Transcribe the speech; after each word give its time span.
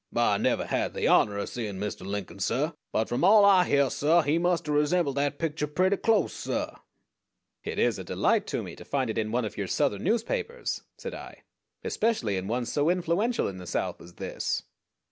"I 0.15 0.39
never 0.39 0.65
had 0.65 0.95
the 0.95 1.05
honah 1.05 1.43
of 1.43 1.49
seein' 1.49 1.77
Mistuh 1.79 2.05
Lincoln, 2.05 2.39
suh; 2.39 2.71
but 2.91 3.07
from 3.07 3.23
all 3.23 3.45
I 3.45 3.65
hyear, 3.69 3.91
suh, 3.91 4.23
he 4.23 4.39
must 4.39 4.65
have 4.65 4.73
resembled 4.73 5.15
that 5.17 5.37
picture 5.37 5.67
pretty 5.67 5.97
close, 5.97 6.33
suh." 6.33 6.75
"It 7.63 7.77
is 7.77 7.99
a 7.99 8.03
delight 8.03 8.47
to 8.47 8.63
me 8.63 8.75
to 8.77 8.83
find 8.83 9.11
it 9.11 9.19
in 9.19 9.31
one 9.31 9.45
of 9.45 9.57
your 9.57 9.67
Southern 9.67 10.03
newspapers," 10.03 10.81
said 10.97 11.13
I, 11.13 11.43
"especially 11.83 12.35
in 12.35 12.47
one 12.47 12.65
so 12.65 12.89
influential 12.89 13.47
in 13.47 13.59
the 13.59 13.67
South 13.67 14.01
as 14.01 14.15
this." 14.15 14.63